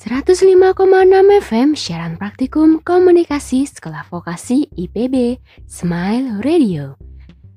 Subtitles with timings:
[0.00, 0.80] 105,6
[1.44, 5.36] FM siaran praktikum komunikasi sekolah vokasi IPB
[5.68, 6.96] Smile Radio.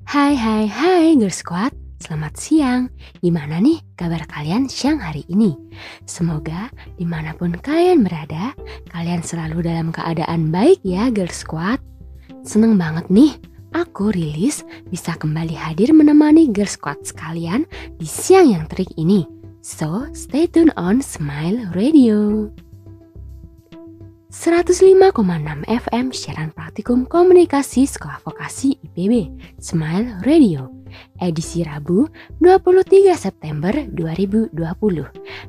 [0.04, 1.72] Hai hai hai Girl Squad,
[2.04, 2.92] selamat siang.
[3.24, 5.56] Gimana nih kabar kalian siang hari ini?
[6.04, 6.68] Semoga
[7.00, 8.52] di mana pun kalian berada,
[8.92, 11.80] kalian selalu dalam keadaan baik ya Girl Squad.
[12.44, 13.40] Seneng banget nih
[13.72, 17.64] aku rilis bisa kembali hadir menemani Girl Squad sekalian
[17.96, 19.43] di siang yang terik ini.
[19.64, 22.52] So, stay tune on Smile Radio.
[24.28, 25.16] 105,6
[25.64, 29.32] FM siaran praktikum komunikasi sekolah vokasi IPB
[29.64, 30.68] Smile Radio
[31.16, 32.12] edisi Rabu
[32.44, 34.52] 23 September 2020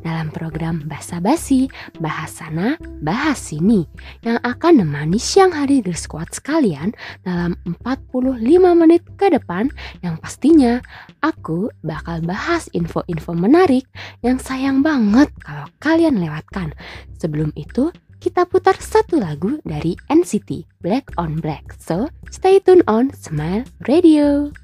[0.02, 1.70] dalam program Basa Basi
[2.02, 3.86] Bahas Sana Bahas Sini
[4.26, 8.42] yang akan menemani siang hari The Squad sekalian dalam 45
[8.74, 9.70] menit ke depan
[10.02, 10.80] yang pastinya
[11.22, 13.84] aku bakal bahas info-info menarik
[14.24, 16.72] yang sayang banget kalau kalian lewatkan.
[17.20, 17.92] Sebelum itu,
[18.24, 21.76] kita putar satu lagu dari NCT Black on Black.
[21.76, 24.63] So, stay tune on Smile Radio.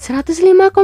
[0.00, 0.80] 105,6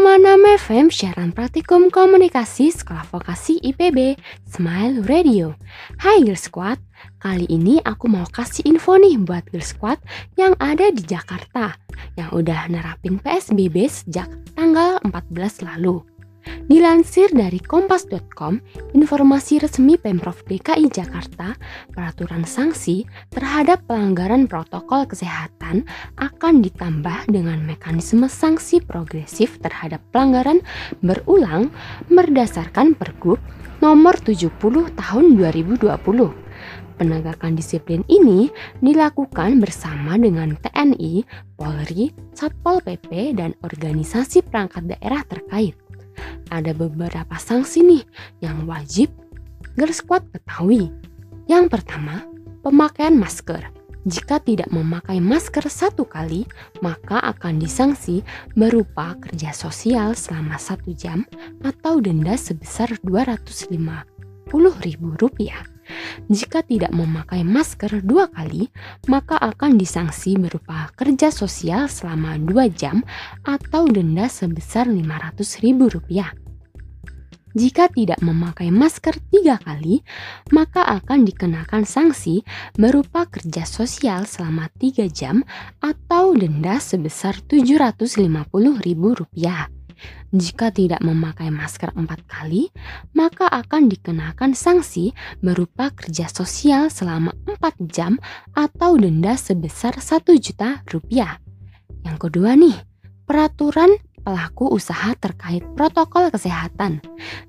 [0.60, 4.12] FM siaran praktikum komunikasi Sekolah Vokasi IPB
[4.44, 5.56] Smile Radio.
[5.96, 6.76] Hai Girl Squad,
[7.24, 10.04] kali ini aku mau kasih info nih buat Girl Squad
[10.36, 11.80] yang ada di Jakarta
[12.20, 16.04] yang udah nerapin PSBB sejak tanggal 14 lalu.
[16.66, 18.58] Dilansir dari kompas.com,
[18.90, 21.54] informasi resmi Pemprov DKI Jakarta,
[21.94, 25.86] peraturan sanksi terhadap pelanggaran protokol kesehatan
[26.18, 30.58] akan ditambah dengan mekanisme sanksi progresif terhadap pelanggaran
[31.06, 31.70] berulang
[32.10, 33.38] berdasarkan Pergub
[33.78, 34.50] nomor 70
[34.98, 35.86] tahun 2020.
[36.96, 38.48] Penegakan disiplin ini
[38.80, 45.76] dilakukan bersama dengan TNI, Polri, Satpol PP, dan organisasi perangkat daerah terkait
[46.48, 48.02] ada beberapa sanksi nih
[48.42, 49.10] yang wajib
[49.76, 50.90] Girl Squad ketahui.
[51.46, 52.24] Yang pertama,
[52.64, 53.76] pemakaian masker.
[54.06, 56.46] Jika tidak memakai masker satu kali,
[56.78, 58.22] maka akan disanksi
[58.54, 61.26] berupa kerja sosial selama satu jam
[61.66, 65.75] atau denda sebesar Rp250.000.
[66.26, 68.72] Jika tidak memakai masker dua kali,
[69.06, 73.04] maka akan disanksi berupa kerja sosial selama dua jam
[73.44, 76.46] atau denda sebesar Rp500.000.
[77.56, 80.04] Jika tidak memakai masker tiga kali,
[80.52, 82.44] maka akan dikenakan sanksi
[82.76, 85.40] berupa kerja sosial selama tiga jam
[85.80, 89.75] atau denda sebesar Rp750.000.
[90.30, 92.70] Jika tidak memakai masker empat kali,
[93.16, 98.20] maka akan dikenakan sanksi berupa kerja sosial selama empat jam
[98.52, 101.40] atau denda sebesar satu juta rupiah.
[102.06, 102.76] Yang kedua nih,
[103.26, 106.98] peraturan pelaku usaha terkait protokol kesehatan.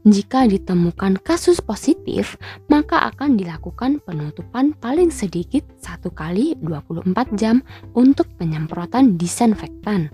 [0.05, 2.37] Jika ditemukan kasus positif,
[2.69, 7.65] maka akan dilakukan penutupan paling sedikit satu kali 24 jam
[7.97, 10.13] untuk penyemprotan disinfektan.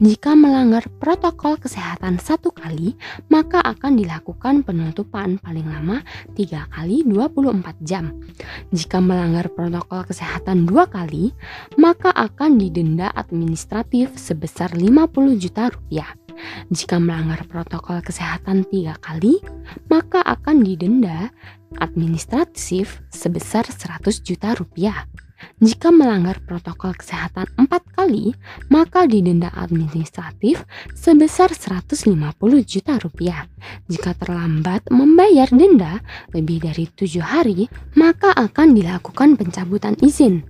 [0.00, 2.96] Jika melanggar protokol kesehatan satu kali,
[3.28, 6.00] maka akan dilakukan penutupan paling lama
[6.32, 8.16] tiga kali 24 jam.
[8.72, 11.36] Jika melanggar protokol kesehatan dua kali,
[11.76, 15.97] maka akan didenda administratif sebesar 50 juta rupiah
[16.70, 19.42] jika melanggar protokol kesehatan tiga kali,
[19.90, 21.32] maka akan didenda
[21.80, 25.08] administratif sebesar 100 juta rupiah.
[25.62, 28.34] Jika melanggar protokol kesehatan empat kali,
[28.74, 30.66] maka didenda administratif
[30.98, 32.02] sebesar 150
[32.66, 33.46] juta rupiah.
[33.86, 36.02] Jika terlambat membayar denda
[36.34, 40.42] lebih dari tujuh hari, maka akan dilakukan pencabutan izin.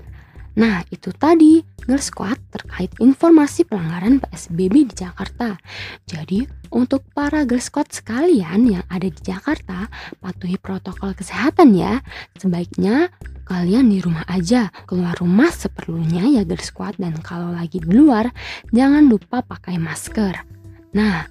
[0.56, 5.60] Nah, itu tadi Girl Squad terkait informasi pelanggaran PSBB di Jakarta.
[6.09, 9.88] Jadi, untuk para Girl Squad sekalian yang ada di Jakarta,
[10.20, 12.00] patuhi protokol kesehatan ya.
[12.37, 13.12] Sebaiknya
[13.48, 18.28] kalian di rumah aja, keluar rumah seperlunya ya Girl Squad dan kalau lagi di luar
[18.69, 20.44] jangan lupa pakai masker.
[20.93, 21.25] Nah,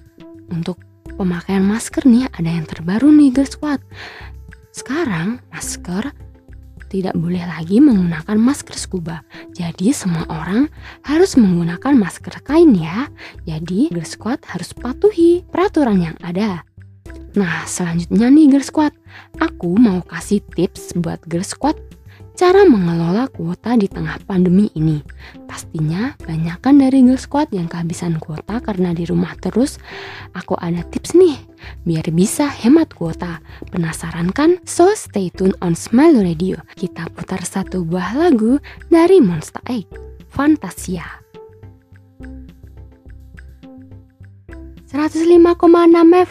[0.50, 0.82] untuk
[1.14, 3.80] pemakaian masker nih ada yang terbaru nih Girl Squad.
[4.74, 6.10] Sekarang masker
[6.88, 9.22] tidak boleh lagi menggunakan masker scuba.
[9.52, 10.72] Jadi semua orang
[11.04, 13.12] harus menggunakan masker kain ya.
[13.44, 16.64] Jadi Girl Squad harus patuhi peraturan yang ada.
[17.36, 18.92] Nah selanjutnya nih Girl Squad,
[19.38, 21.87] aku mau kasih tips buat Girl Squad
[22.38, 25.02] Cara mengelola kuota di tengah pandemi ini.
[25.50, 29.82] Pastinya banyak kan dari Girl Squad yang kehabisan kuota karena di rumah terus.
[30.38, 31.34] Aku ada tips nih,
[31.82, 33.42] biar bisa hemat kuota.
[33.74, 34.54] Penasaran kan?
[34.62, 36.62] So stay tune on Smile Radio.
[36.78, 39.90] Kita putar satu buah lagu dari Monster Egg,
[40.30, 41.02] Fantasia.
[44.94, 45.58] 105,6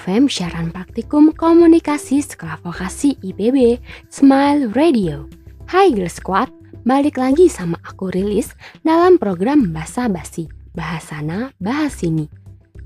[0.07, 5.36] FM siaran praktikum komunikasi sekolah vokasi IPB Smile Radio.
[5.67, 6.47] Hai Girl Squad,
[6.87, 8.55] balik lagi sama aku Rilis
[8.87, 12.23] dalam program Bahasa Basi, Bahas Sana, Bahas Sini.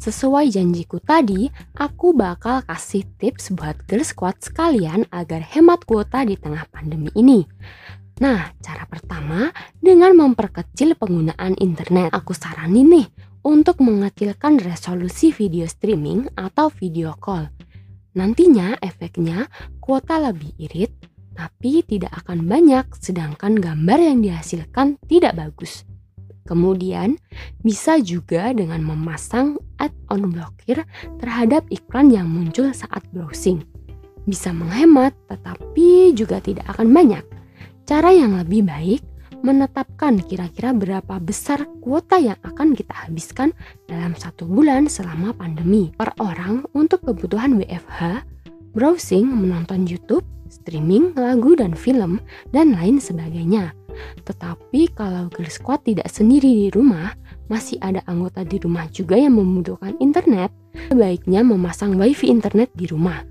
[0.01, 1.45] Sesuai janjiku tadi,
[1.78, 7.45] aku bakal kasih tips buat Girl Squad sekalian agar hemat kuota di tengah pandemi ini.
[8.18, 12.10] Nah, cara pertama dengan memperkecil penggunaan internet.
[12.18, 13.07] Aku saranin nih
[13.45, 17.45] untuk mengecilkan resolusi video streaming atau video call.
[18.18, 19.45] Nantinya efeknya
[19.77, 25.88] kuota lebih irit, tapi tidak akan banyak sedangkan gambar yang dihasilkan tidak bagus.
[26.45, 27.16] Kemudian
[27.62, 30.83] bisa juga dengan memasang add-on blokir
[31.22, 33.63] terhadap iklan yang muncul saat browsing.
[34.25, 37.25] Bisa menghemat tetapi juga tidak akan banyak.
[37.86, 39.01] Cara yang lebih baik
[39.42, 43.54] menetapkan kira-kira berapa besar kuota yang akan kita habiskan
[43.89, 48.22] dalam satu bulan selama pandemi per orang untuk kebutuhan WFH,
[48.77, 52.19] browsing, menonton YouTube, streaming, lagu dan film,
[52.51, 53.71] dan lain sebagainya.
[54.27, 57.15] Tetapi kalau Girl Squad tidak sendiri di rumah,
[57.48, 60.51] masih ada anggota di rumah juga yang membutuhkan internet,
[60.92, 63.24] sebaiknya memasang wifi internet di rumah.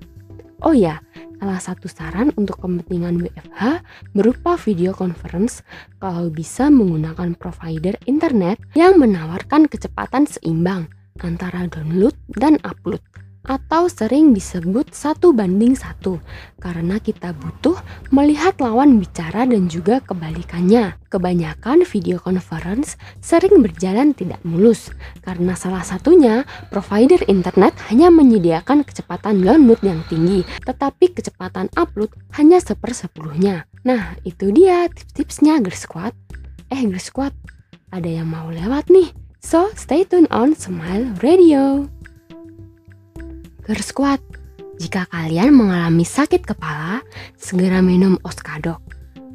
[0.61, 1.01] Oh ya,
[1.41, 3.81] salah satu saran untuk kepentingan WFH
[4.13, 5.65] berupa video conference
[5.97, 10.85] kalau bisa menggunakan provider internet yang menawarkan kecepatan seimbang
[11.21, 13.01] antara download dan upload
[13.41, 16.21] atau sering disebut satu banding satu
[16.61, 17.77] karena kita butuh
[18.13, 20.97] melihat lawan bicara dan juga kebalikannya.
[21.11, 24.93] Kebanyakan video conference sering berjalan tidak mulus
[25.25, 32.61] karena salah satunya provider internet hanya menyediakan kecepatan download yang tinggi tetapi kecepatan upload hanya
[32.63, 33.67] sepersepuluhnya.
[33.83, 36.13] Nah itu dia tips-tipsnya Girl Squad.
[36.71, 37.33] Eh Girl Squad,
[37.91, 39.11] ada yang mau lewat nih.
[39.41, 42.00] So stay tune on Smile Radio.
[43.71, 44.19] Girls Squad,
[44.83, 46.99] jika kalian mengalami sakit kepala,
[47.39, 48.83] segera minum Oskadok.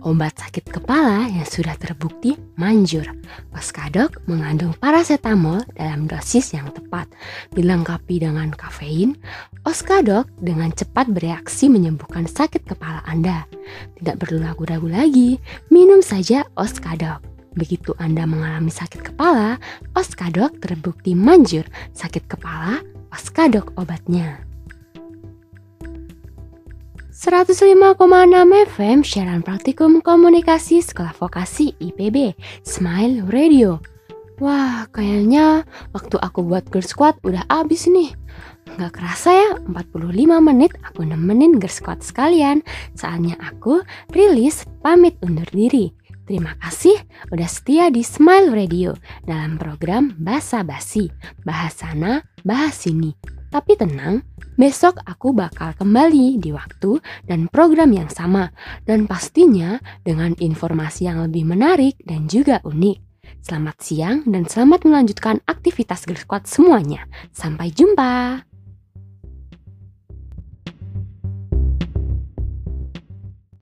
[0.05, 3.09] Obat sakit kepala yang sudah terbukti manjur.
[3.57, 7.09] Oskadok mengandung paracetamol dalam dosis yang tepat.
[7.57, 9.17] Dilengkapi dengan kafein,
[9.65, 13.49] Oskadok dengan cepat bereaksi menyembuhkan sakit kepala Anda.
[13.97, 15.41] Tidak perlu ragu-ragu lagi,
[15.73, 17.25] minum saja Oskadok.
[17.57, 19.57] Begitu Anda mengalami sakit kepala,
[19.97, 21.65] Oskadok terbukti manjur.
[21.97, 22.85] Sakit kepala
[23.17, 24.45] Oskadok obatnya.
[27.17, 27.97] 105,6
[28.77, 33.81] FM siaran praktikum komunikasi sekolah vokasi IPB Smile Radio.
[34.37, 35.65] Wah, kayaknya
[35.97, 38.13] waktu aku buat Girl Squad udah habis nih.
[38.77, 40.13] Gak kerasa ya, 45
[40.45, 42.61] menit aku nemenin Girl Squad sekalian.
[42.93, 43.81] Saatnya aku
[44.13, 45.97] rilis pamit undur diri.
[46.29, 47.01] Terima kasih
[47.33, 48.93] udah setia di Smile Radio
[49.25, 51.09] dalam program Basa Basi,
[51.47, 53.11] bahas sana, bahas sini.
[53.51, 54.23] Tapi tenang,
[54.55, 58.55] besok aku bakal kembali di waktu dan program yang sama
[58.87, 63.03] dan pastinya dengan informasi yang lebih menarik dan juga unik.
[63.43, 67.07] Selamat siang dan selamat melanjutkan aktivitas Girl Squad semuanya.
[67.35, 68.56] Sampai jumpa.